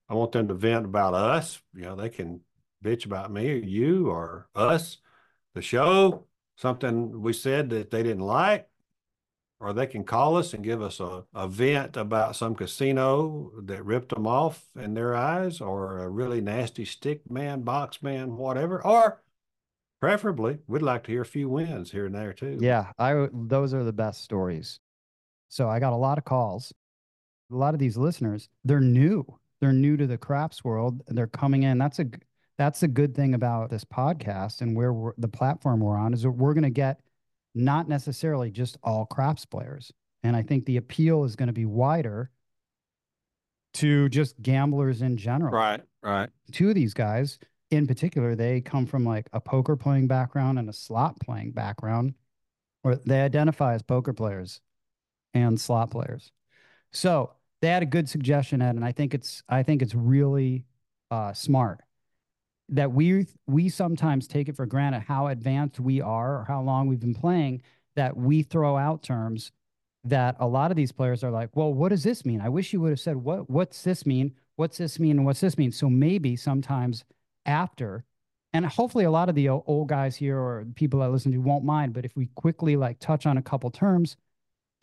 [0.07, 1.61] I want them to vent about us.
[1.73, 2.41] You know, they can
[2.83, 4.97] bitch about me or you or us,
[5.55, 8.67] the show, something we said that they didn't like,
[9.59, 13.85] or they can call us and give us a, a vent about some casino that
[13.85, 18.85] ripped them off in their eyes, or a really nasty stick man, box man, whatever,
[18.85, 19.21] or
[20.03, 22.57] preferably, we'd like to hear a few wins here and there too.
[22.59, 24.81] Yeah, i those are the best stories.
[25.47, 26.73] So I got a lot of calls.
[27.49, 29.25] A lot of these listeners, they're new.
[29.61, 31.01] They're new to the craps world.
[31.07, 31.77] They're coming in.
[31.77, 32.07] That's a
[32.57, 36.23] that's the good thing about this podcast and where we're, the platform we're on is
[36.23, 36.99] that we're going to get
[37.55, 39.89] not necessarily just all craps players.
[40.21, 42.29] And I think the appeal is going to be wider
[43.75, 45.53] to just gamblers in general.
[45.53, 46.29] Right, right.
[46.51, 47.39] Two of these guys
[47.75, 52.13] in particular, they come from like a poker playing background and a slot playing background,
[52.83, 54.61] or they identify as poker players
[55.33, 56.31] and slot players.
[56.91, 60.65] So they had a good suggestion, Ed, and I think it's I think it's really
[61.11, 61.81] uh, smart
[62.69, 66.87] that we we sometimes take it for granted how advanced we are or how long
[66.87, 67.61] we've been playing
[67.95, 69.51] that we throw out terms
[70.05, 72.41] that a lot of these players are like, well, what does this mean?
[72.41, 74.33] I wish you would have said what what's this mean?
[74.55, 75.17] What's this mean?
[75.17, 75.71] And what's this mean?
[75.71, 77.03] So maybe sometimes
[77.45, 78.05] after,
[78.53, 81.63] and hopefully a lot of the old guys here or people that listen to won't
[81.63, 84.15] mind, but if we quickly like touch on a couple terms,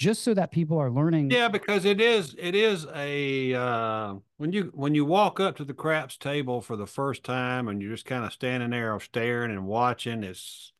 [0.00, 1.30] just so that people are learning.
[1.30, 5.64] Yeah, because it is it is a uh, when you when you walk up to
[5.64, 9.50] the craps table for the first time and you're just kind of standing there staring
[9.50, 10.24] and watching.
[10.24, 10.72] It's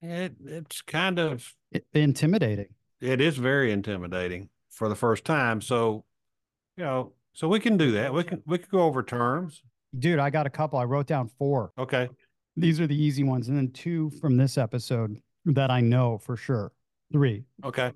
[0.00, 1.54] it it's kind of
[1.92, 2.68] intimidating.
[3.00, 5.60] It is very intimidating for the first time.
[5.60, 6.04] So,
[6.76, 8.14] you know, so we can do that.
[8.14, 9.62] We can we can go over terms.
[9.98, 10.78] Dude, I got a couple.
[10.78, 11.72] I wrote down four.
[11.78, 12.08] Okay.
[12.56, 16.36] These are the easy ones, and then two from this episode that I know for
[16.36, 16.72] sure.
[17.12, 17.44] Three.
[17.64, 17.92] Okay.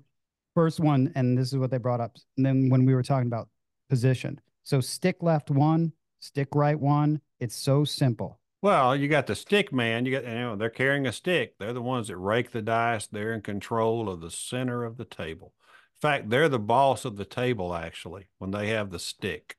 [0.53, 2.15] First one, and this is what they brought up.
[2.37, 3.49] And then when we were talking about
[3.89, 4.39] position.
[4.63, 7.21] So stick left one, stick right one.
[7.39, 8.39] It's so simple.
[8.61, 10.05] Well, you got the stick man.
[10.05, 11.55] You got you know they're carrying a stick.
[11.57, 13.07] They're the ones that rake the dice.
[13.07, 15.53] They're in control of the center of the table.
[15.97, 19.57] In fact, they're the boss of the table actually when they have the stick.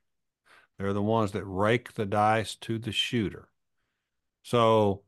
[0.82, 3.46] They're the ones that rake the dice to the shooter.
[4.42, 5.02] So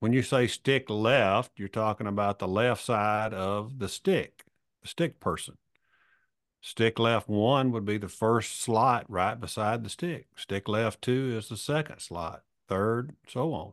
[0.00, 4.44] when you say stick left, you're talking about the left side of the stick,
[4.82, 5.56] the stick person.
[6.60, 10.26] Stick left one would be the first slot right beside the stick.
[10.36, 13.72] Stick left two is the second slot, third, so on.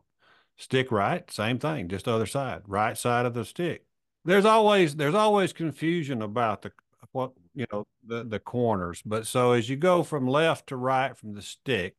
[0.56, 3.84] Stick right, same thing, just other side, right side of the stick.
[4.24, 6.72] There's always there's always confusion about the
[7.12, 11.16] what you know the the corners, but so as you go from left to right
[11.16, 11.96] from the stick,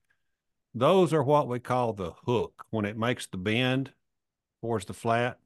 [0.73, 3.91] those are what we call the hook when it makes the bend
[4.61, 5.39] towards the flat.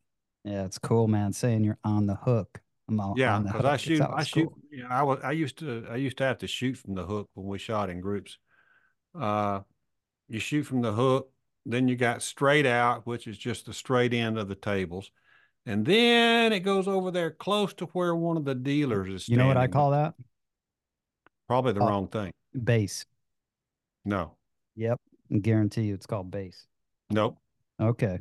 [0.43, 1.33] Yeah, it's cool, man.
[1.33, 2.61] Saying you're on the hook.
[2.99, 4.49] All, yeah, because I shoot, I shoot.
[4.49, 4.57] Cool.
[4.69, 7.05] You know, I was, I used to, I used to have to shoot from the
[7.05, 8.37] hook when we shot in groups.
[9.17, 9.61] Uh,
[10.27, 11.29] you shoot from the hook,
[11.65, 15.11] then you got straight out, which is just the straight end of the tables,
[15.65, 19.29] and then it goes over there close to where one of the dealers is.
[19.29, 20.15] You know what I call that?
[21.47, 22.31] Probably the uh, wrong thing.
[22.63, 23.05] Base.
[24.05, 24.35] No.
[24.75, 24.99] Yep,
[25.33, 26.65] I guarantee you, it's called base.
[27.09, 27.37] Nope.
[27.79, 28.19] Okay.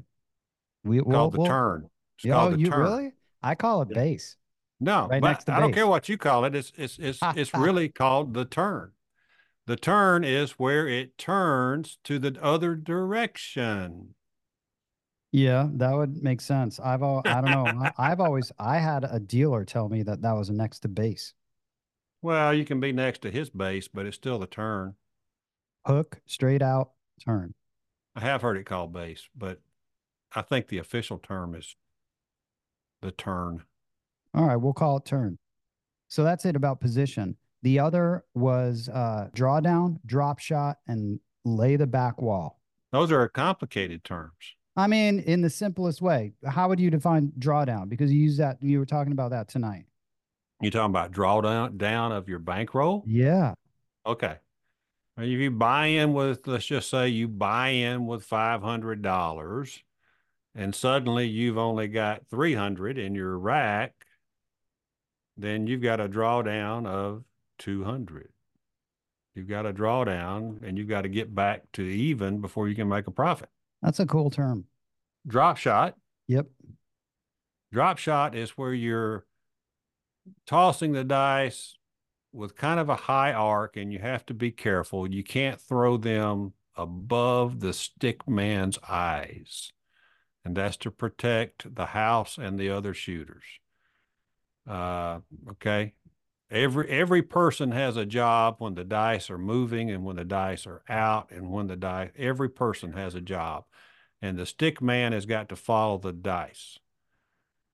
[0.85, 1.91] We well, called the we'll, turn.
[2.23, 2.81] It's oh, you turn.
[2.81, 3.13] really?
[3.43, 4.37] I call it base.
[4.81, 6.55] No, right but I don't care what you call it.
[6.55, 8.93] It's it's it's it's really called the turn.
[9.67, 14.15] The turn is where it turns to the other direction.
[15.33, 16.81] Yeah, that would make sense.
[16.81, 17.91] I've all I don't know.
[17.99, 21.35] I, have always I had a dealer tell me that that was next to base.
[22.23, 24.95] Well, you can be next to his base, but it's still the turn.
[25.87, 26.91] Hook straight out
[27.25, 27.55] turn.
[28.17, 29.61] I have heard it called base, but
[30.35, 31.77] I think the official term is
[33.01, 33.65] the turn.
[34.35, 35.39] All right, we'll call it turn.
[36.09, 37.37] So that's it about position.
[37.63, 42.61] The other was uh, drawdown, drop shot, and lay the back wall.
[42.93, 44.57] Those are complicated terms.
[44.77, 47.89] I mean, in the simplest way, how would you define drawdown?
[47.89, 49.87] Because you use that, you were talking about that tonight.
[50.61, 53.03] You talking about drawdown down of your bankroll?
[53.07, 53.55] Yeah.
[54.07, 54.37] Okay.
[55.17, 59.83] If you buy in with, let's just say you buy in with five hundred dollars,
[60.55, 63.93] and suddenly you've only got three hundred in your rack,
[65.37, 67.25] then you've got a drawdown of
[67.59, 68.31] 200.
[69.35, 72.89] You've got a drawdown and you've got to get back to even before you can
[72.89, 73.49] make a profit.
[73.83, 74.65] That's a cool term.
[75.27, 75.97] Drop shot.
[76.29, 76.47] Yep.
[77.73, 79.27] Drop shot is where you're
[80.47, 81.77] tossing the dice
[82.33, 85.11] with kind of a high arc and you have to be careful.
[85.11, 89.73] You can't throw them above the stick man's eyes.
[90.45, 93.45] And that's to protect the house and the other shooters.
[94.69, 95.95] Uh, okay.
[96.51, 100.67] Every every person has a job when the dice are moving and when the dice
[100.67, 103.65] are out and when the dice every person has a job.
[104.21, 106.79] And the stick man has got to follow the dice.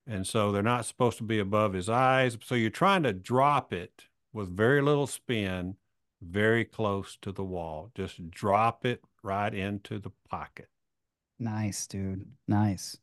[0.06, 2.38] And so they're not supposed to be above his eyes.
[2.44, 5.76] So you're trying to drop it with very little spin,
[6.22, 7.90] very close to the wall.
[7.96, 10.68] Just drop it right into the pocket.
[11.40, 12.24] Nice, dude.
[12.46, 12.96] Nice.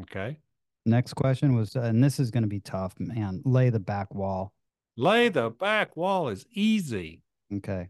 [0.00, 0.38] Okay.
[0.86, 3.42] Next question was, and this is going to be tough, man.
[3.44, 4.54] Lay the back wall.
[4.96, 7.22] Lay the back wall is easy.
[7.52, 7.88] Okay.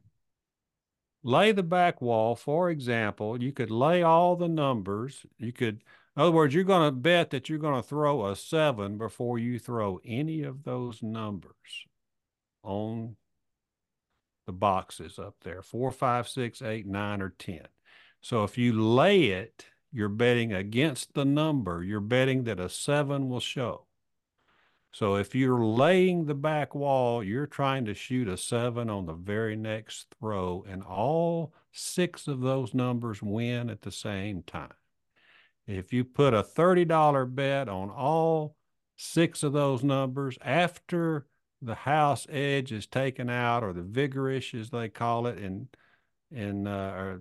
[1.23, 5.27] Lay the back wall, for example, you could lay all the numbers.
[5.39, 5.83] You could,
[6.17, 9.39] in other words, you're going to bet that you're going to throw a seven before
[9.39, 11.53] you throw any of those numbers
[12.63, 13.17] on
[14.47, 17.61] the boxes up there four, five, six, eight, nine, or 10.
[18.23, 21.83] So if you lay it, you're betting against the number.
[21.83, 23.87] You're betting that a seven will show.
[24.93, 29.15] So if you're laying the back wall, you're trying to shoot a seven on the
[29.15, 34.73] very next throw, and all six of those numbers win at the same time.
[35.67, 38.57] If you put a $30 bet on all
[38.97, 41.27] six of those numbers after
[41.63, 45.69] the house edge is taken out, or the vigorish, as they call it, and
[46.35, 47.15] and uh,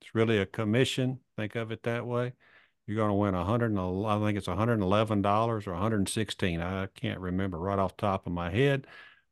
[0.00, 1.18] it's really a commission.
[1.36, 2.32] Think of it that way
[2.86, 5.66] you're going to win a hundred and I think it's one hundred and eleven dollars
[5.66, 6.60] or one hundred and sixteen.
[6.60, 8.86] I can't remember right off top of my head,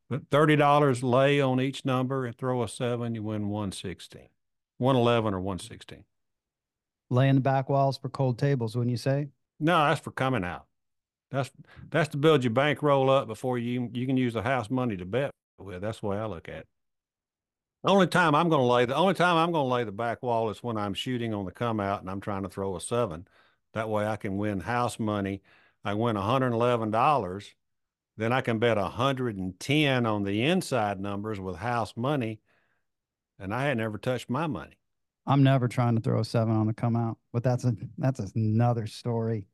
[0.08, 4.28] but thirty dollars lay on each number and throw a seven, you win one sixteen,
[4.78, 6.04] one eleven or one sixteen.
[7.10, 9.28] Laying the back walls for cold tables, wouldn't you say?
[9.60, 10.66] No, that's for coming out.
[11.30, 11.50] That's
[11.90, 15.04] that's to build your bankroll up before you you can use the house money to
[15.04, 15.82] bet with.
[15.82, 16.68] That's the way I look at it.
[17.84, 19.92] The only time I'm going to lay the only time I'm going to lay the
[19.92, 22.76] back wall is when I'm shooting on the come out and I'm trying to throw
[22.76, 23.26] a seven.
[23.74, 25.42] That way I can win house money.
[25.84, 27.46] I win $111.
[28.16, 32.40] Then I can bet 110 on the inside numbers with house money.
[33.38, 34.76] And I had never touched my money.
[35.26, 38.20] I'm never trying to throw a seven on the come out, but that's a that's
[38.34, 39.46] another story.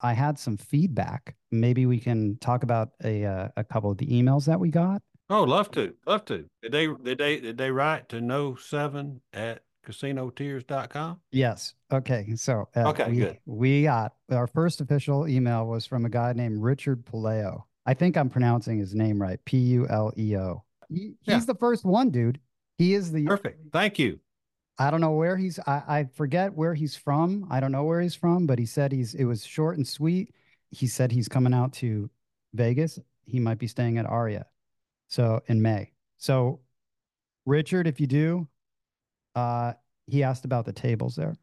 [0.00, 1.36] I had some feedback.
[1.50, 5.02] Maybe we can talk about a uh, a couple of the emails that we got.
[5.30, 6.44] Oh, love to, love to.
[6.62, 11.20] Did they did they did they write to no seven at casinotears.com?
[11.30, 11.74] Yes.
[11.92, 12.34] Okay.
[12.36, 13.38] So uh, okay, we, good.
[13.46, 17.64] We got our first official email was from a guy named Richard Puleo.
[17.86, 19.38] I think I'm pronouncing his name right.
[19.44, 20.64] P U L E O.
[20.88, 21.40] He, he's yeah.
[21.40, 22.40] the first one, dude.
[22.78, 23.72] He is the perfect.
[23.72, 24.20] Thank you.
[24.78, 25.58] I don't know where he's.
[25.60, 27.46] I, I forget where he's from.
[27.50, 29.14] I don't know where he's from, but he said he's.
[29.14, 30.34] It was short and sweet.
[30.70, 32.10] He said he's coming out to
[32.54, 32.98] Vegas.
[33.24, 34.46] He might be staying at Aria.
[35.08, 35.92] So in May.
[36.16, 36.60] So
[37.46, 38.48] Richard, if you do,
[39.34, 39.72] uh,
[40.06, 41.34] he asked about the tables there.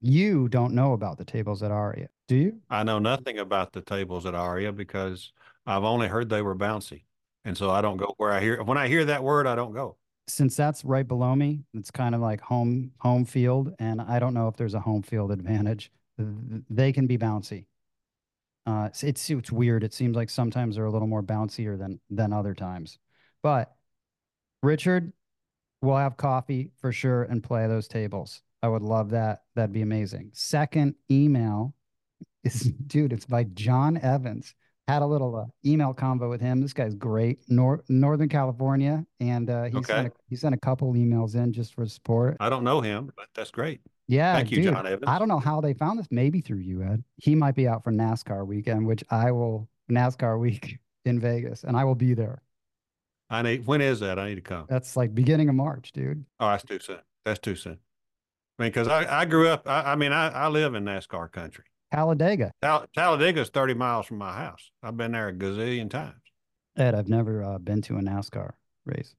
[0.00, 2.60] You don't know about the tables at Aria, do you?
[2.68, 5.32] I know nothing about the tables at Aria because
[5.66, 7.04] I've only heard they were bouncy.
[7.44, 9.72] And so I don't go where I hear when I hear that word, I don't
[9.72, 9.96] go.
[10.28, 14.34] Since that's right below me, it's kind of like home home field, and I don't
[14.34, 15.90] know if there's a home field advantage.
[16.18, 17.66] They can be bouncy.
[18.66, 19.84] Uh, it's, it's it's weird.
[19.84, 22.98] It seems like sometimes they're a little more bouncier than than other times.
[23.42, 23.72] But
[24.62, 25.12] Richard,
[25.82, 28.42] we'll have coffee for sure and play those tables.
[28.62, 29.42] I would love that.
[29.54, 30.30] That'd be amazing.
[30.32, 31.74] Second email
[32.44, 33.12] is dude.
[33.12, 34.54] It's by John Evans.
[34.88, 36.60] Had a little uh, email convo with him.
[36.60, 37.40] This guy's great.
[37.48, 39.94] Nor- Northern California, and uh, he okay.
[39.94, 42.36] sent a, he sent a couple emails in just for support.
[42.38, 43.80] I don't know him, but that's great.
[44.06, 44.34] Yeah.
[44.34, 45.04] Thank you, dude, John Evans.
[45.08, 46.06] I don't know how they found this.
[46.12, 47.02] Maybe through you, Ed.
[47.16, 51.76] He might be out for NASCAR weekend, which I will NASCAR week in Vegas, and
[51.76, 52.42] I will be there.
[53.28, 53.66] I need.
[53.66, 54.18] When is that?
[54.18, 54.66] I need to come.
[54.68, 56.24] That's like beginning of March, dude.
[56.40, 56.98] Oh, that's too soon.
[57.24, 57.78] That's too soon.
[58.58, 59.68] I mean, because I, I grew up.
[59.68, 61.64] I, I mean, I, I live in NASCAR country.
[61.92, 62.52] Talladega.
[62.62, 64.70] Tal- Talladega is thirty miles from my house.
[64.82, 66.14] I've been there a gazillion times.
[66.76, 68.52] Ed, I've never uh, been to a NASCAR
[68.84, 69.14] race.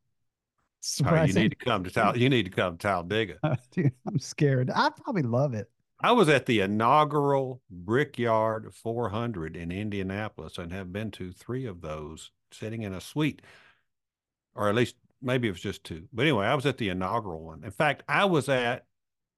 [1.05, 2.17] Oh, you need to come to Tal.
[2.17, 3.39] You need to come to Talladega.
[3.71, 4.71] Dude, I'm scared.
[4.73, 5.69] I probably love it.
[5.99, 11.81] I was at the inaugural Brickyard 400 in Indianapolis and have been to three of
[11.81, 13.41] those, sitting in a suite,
[14.57, 16.07] or at least maybe it was just two.
[16.11, 17.63] But anyway, I was at the inaugural one.
[17.63, 18.85] In fact, I was at.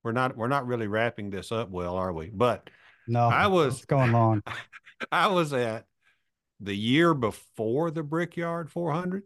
[0.03, 0.37] We're not.
[0.37, 2.31] We're not really wrapping this up well, are we?
[2.33, 2.69] But
[3.07, 4.41] no, I was going long.
[5.11, 5.85] I was at
[6.59, 9.23] the year before the Brickyard 400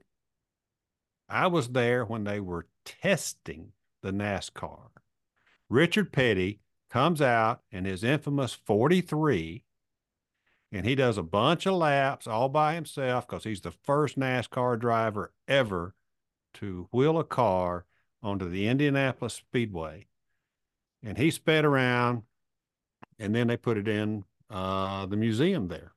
[1.30, 4.90] I was there when they were testing the NASCAR.
[5.70, 6.60] Richard Petty
[6.92, 9.64] comes out in his infamous 43
[10.74, 14.80] and he does a bunch of laps all by himself because he's the first NASCAR
[14.80, 15.94] driver ever
[16.56, 17.86] to wheel a car
[18.24, 20.08] onto the Indianapolis Speedway.
[21.04, 22.24] And he sped around
[23.20, 25.94] and then they put it in uh, the museum there.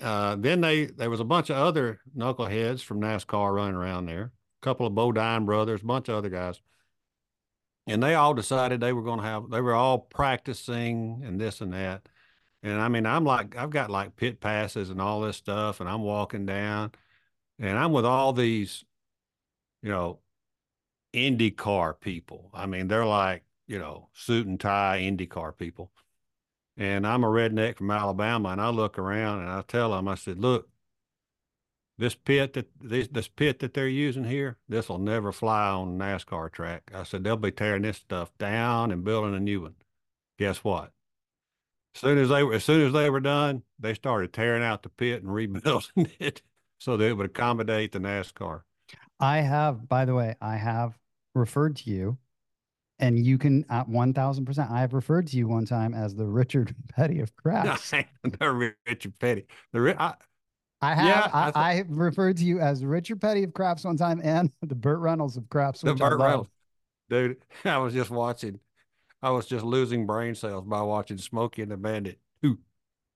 [0.00, 4.32] Uh, then they there was a bunch of other knuckleheads from NASCAR running around there,
[4.62, 6.60] a couple of Bodine brothers, a bunch of other guys,
[7.86, 11.60] and they all decided they were going to have they were all practicing and this
[11.60, 12.08] and that.
[12.62, 15.88] And I mean, I'm like I've got like pit passes and all this stuff, and
[15.88, 16.92] I'm walking down,
[17.58, 18.84] and I'm with all these,
[19.82, 20.20] you know,
[21.14, 22.50] IndyCar people.
[22.54, 25.90] I mean, they're like you know suit and tie IndyCar people
[26.76, 30.14] and I'm a redneck from Alabama, and I look around and I tell them, I
[30.14, 30.68] said, look,
[31.98, 35.98] this pit that this this pit that they're using here, this will never fly on
[35.98, 36.90] NASCAR track.
[36.94, 39.76] I said they'll be tearing this stuff down and building a new one.
[40.38, 40.92] Guess what?
[41.94, 44.82] As soon as they were as soon as they were done, they started tearing out
[44.82, 46.42] the pit and rebuilding it
[46.78, 48.62] so that it would accommodate the NASCAR.
[49.20, 50.98] I have, by the way, I have
[51.34, 52.18] referred to you,
[52.98, 54.70] and you can at one thousand percent.
[54.70, 57.90] I have referred to you one time as the Richard Petty of craps.
[58.22, 59.46] the Richard Petty.
[59.72, 60.14] The I,
[60.80, 61.06] I have.
[61.06, 64.50] Yeah, I, I, I, referred to you as Richard Petty of craps one time, and
[64.62, 65.82] the Burt Reynolds of craps.
[65.82, 66.50] The Burt Reynolds,
[67.08, 67.36] dude.
[67.64, 68.58] I was just watching.
[69.22, 72.18] I was just losing brain cells by watching Smokey and the Bandit.
[72.44, 72.58] Ooh.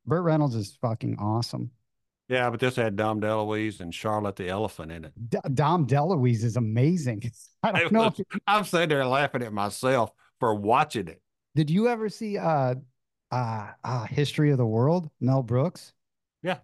[0.07, 1.71] Burt Reynolds is fucking awesome.
[2.29, 5.13] Yeah, but this had Dom DeLuise and Charlotte the Elephant in it.
[5.29, 7.31] D- Dom DeLuise is amazing.
[7.63, 8.05] I don't know.
[8.05, 11.21] Was, I'm sitting there laughing at myself for watching it.
[11.55, 12.75] Did you ever see uh,
[13.31, 15.09] uh, uh History of the World?
[15.21, 15.93] Mel Brooks.
[16.43, 16.59] Yeah.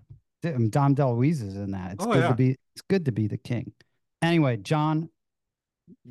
[0.44, 1.92] Um, Dom DeLuise is in that.
[1.92, 2.28] It's oh, good yeah.
[2.28, 2.50] to be.
[2.74, 3.72] It's good to be the king.
[4.20, 5.10] Anyway, John.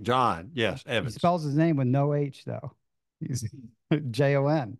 [0.01, 1.15] John, yes, Evans.
[1.15, 2.71] He spells his name with no H though.
[3.25, 3.45] He's
[4.11, 4.77] J O N.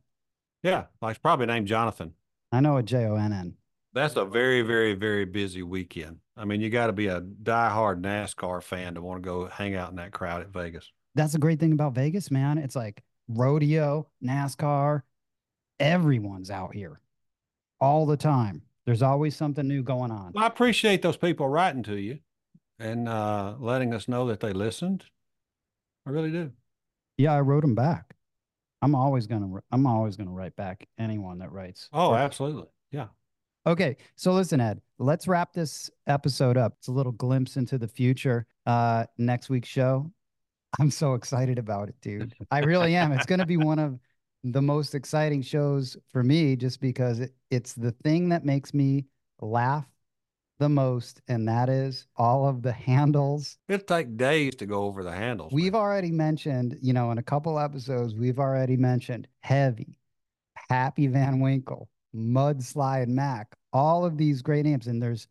[0.64, 2.14] Yeah, like probably named Jonathan.
[2.52, 3.56] I know a J O N N.
[3.94, 6.18] That's a very, very, very busy weekend.
[6.38, 9.76] I mean, you got to be a die-hard NASCAR fan to want to go hang
[9.76, 10.89] out in that crowd at Vegas.
[11.14, 12.58] That's the great thing about Vegas, man.
[12.58, 15.02] It's like rodeo, NASCAR,
[15.80, 17.02] everyone's out here
[17.82, 18.62] all the time.
[18.86, 20.32] There's always something new going on.
[20.34, 22.20] Well, I appreciate those people writing to you
[22.80, 25.06] and uh, letting us know that they listened.
[26.06, 26.52] I really do.
[27.18, 28.16] Yeah, I wrote them back.
[28.82, 29.48] I'm always gonna.
[29.72, 31.90] I'm always gonna write back anyone that writes.
[31.94, 32.68] Oh, absolutely.
[32.92, 33.08] Yeah.
[33.68, 36.74] Okay, so listen, Ed, let's wrap this episode up.
[36.80, 38.48] It's a little glimpse into the future.
[38.66, 40.12] Uh, next week's show,
[40.80, 42.34] I'm so excited about it, dude.
[42.50, 43.12] I really am.
[43.12, 44.00] It's going to be one of
[44.44, 49.06] the most exciting shows for me just because it, it's the thing that makes me
[49.42, 49.86] laugh
[50.62, 53.57] the most, and that is all of the handles.
[53.68, 55.51] It'll take days to go over the handles.
[55.51, 55.82] We've man.
[55.82, 59.97] already mentioned, you know, in a couple episodes, we've already mentioned Heavy,
[60.70, 65.28] Happy Van Winkle, Mudslide Mac, all of these great names, and there's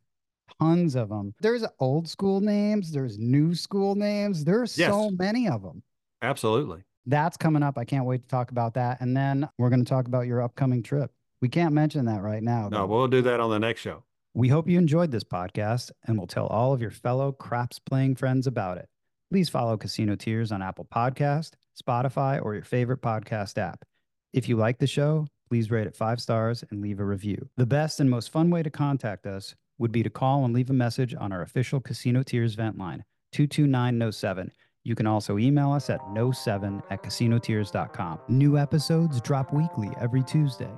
[0.61, 1.33] tons of them.
[1.41, 4.91] There's old school names, there's new school names, there's yes.
[4.91, 5.85] so many of them.
[6.23, 6.83] Absolutely.
[7.07, 7.79] That's coming up.
[7.79, 9.01] I can't wait to talk about that.
[9.01, 11.13] And then we're going to talk about your upcoming trip.
[11.41, 12.69] We can't mention that right now.
[12.69, 14.03] No, we'll do that on the next show.
[14.33, 18.15] We hope you enjoyed this podcast and will tell all of your fellow craps playing
[18.15, 18.89] friends about it.
[19.29, 23.85] Please follow Casino Tears on Apple Podcast, Spotify, or your favorite podcast app.
[24.33, 27.49] If you like the show, please rate it five stars and leave a review.
[27.57, 30.71] The best and most fun way to contact us would be to call and leave
[30.71, 34.53] a message on our official Casino Tears vent line, 22907.
[34.85, 38.21] You can also email us at no7 at casinotears.com.
[38.29, 40.71] New episodes drop weekly every Tuesday.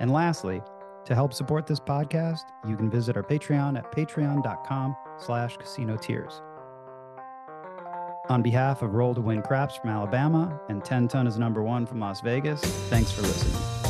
[0.00, 0.60] And lastly,
[1.04, 6.40] to help support this podcast, you can visit our Patreon at patreon.com slash casinotears.
[8.28, 11.86] On behalf of Roll to Win Craps from Alabama and 10 Ton is number one
[11.86, 13.87] from Las Vegas, thanks for listening.